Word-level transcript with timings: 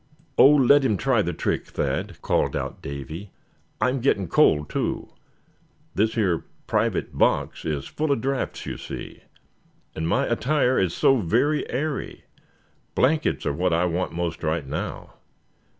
"Oh! 0.35 0.49
let 0.55 0.83
him 0.83 0.97
try 0.97 1.21
the 1.21 1.31
trick, 1.31 1.67
Thad," 1.67 2.19
called 2.23 2.55
out 2.55 2.81
Davy; 2.81 3.29
"I'm 3.79 3.99
getting 3.99 4.27
cold, 4.27 4.67
too. 4.67 5.09
This 5.93 6.15
here 6.15 6.43
private 6.65 7.15
box 7.15 7.65
is 7.65 7.85
full 7.85 8.11
of 8.11 8.19
draughts 8.19 8.65
you 8.65 8.77
see; 8.77 9.21
and 9.95 10.07
my 10.07 10.25
attire 10.25 10.79
is 10.79 10.95
so 10.95 11.17
very 11.17 11.69
airy. 11.69 12.23
Blankets 12.95 13.45
are 13.45 13.53
what 13.53 13.73
I 13.73 13.85
want 13.85 14.11
most 14.11 14.41
right 14.41 14.65
now. 14.65 15.13